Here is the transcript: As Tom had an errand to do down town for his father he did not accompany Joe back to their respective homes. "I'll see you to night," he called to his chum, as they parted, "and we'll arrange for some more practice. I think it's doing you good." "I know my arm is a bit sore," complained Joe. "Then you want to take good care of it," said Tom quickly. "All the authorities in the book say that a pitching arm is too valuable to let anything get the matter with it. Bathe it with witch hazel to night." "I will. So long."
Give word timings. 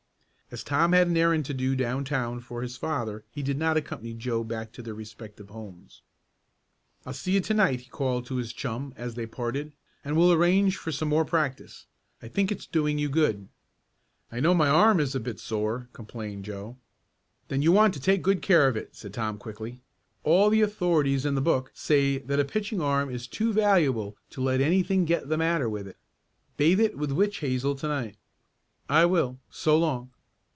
As 0.53 0.65
Tom 0.65 0.91
had 0.91 1.07
an 1.07 1.15
errand 1.15 1.45
to 1.45 1.53
do 1.53 1.77
down 1.77 2.03
town 2.03 2.41
for 2.41 2.61
his 2.61 2.75
father 2.75 3.23
he 3.31 3.41
did 3.41 3.57
not 3.57 3.77
accompany 3.77 4.13
Joe 4.13 4.43
back 4.43 4.73
to 4.73 4.81
their 4.81 4.93
respective 4.93 5.47
homes. 5.47 6.01
"I'll 7.05 7.13
see 7.13 7.31
you 7.35 7.39
to 7.39 7.53
night," 7.53 7.79
he 7.79 7.89
called 7.89 8.25
to 8.25 8.35
his 8.35 8.51
chum, 8.51 8.93
as 8.97 9.15
they 9.15 9.25
parted, 9.25 9.71
"and 10.03 10.17
we'll 10.17 10.33
arrange 10.33 10.75
for 10.75 10.91
some 10.91 11.07
more 11.07 11.23
practice. 11.23 11.85
I 12.21 12.27
think 12.27 12.51
it's 12.51 12.65
doing 12.67 12.99
you 12.99 13.07
good." 13.07 13.47
"I 14.29 14.41
know 14.41 14.53
my 14.53 14.67
arm 14.67 14.99
is 14.99 15.15
a 15.15 15.21
bit 15.21 15.39
sore," 15.39 15.87
complained 15.93 16.43
Joe. 16.43 16.75
"Then 17.47 17.61
you 17.61 17.71
want 17.71 17.93
to 17.93 18.01
take 18.01 18.21
good 18.21 18.41
care 18.41 18.67
of 18.67 18.75
it," 18.75 18.93
said 18.93 19.13
Tom 19.13 19.37
quickly. 19.37 19.79
"All 20.25 20.49
the 20.49 20.59
authorities 20.63 21.25
in 21.25 21.35
the 21.35 21.39
book 21.41 21.71
say 21.73 22.17
that 22.17 22.41
a 22.41 22.43
pitching 22.43 22.81
arm 22.81 23.09
is 23.09 23.25
too 23.25 23.53
valuable 23.53 24.17
to 24.31 24.41
let 24.41 24.59
anything 24.59 25.05
get 25.05 25.29
the 25.29 25.37
matter 25.37 25.69
with 25.69 25.87
it. 25.87 25.95
Bathe 26.57 26.81
it 26.81 26.97
with 26.97 27.13
witch 27.13 27.37
hazel 27.37 27.73
to 27.75 27.87
night." 27.87 28.17
"I 28.89 29.05
will. 29.05 29.39
So 29.49 29.77
long." 29.79 30.11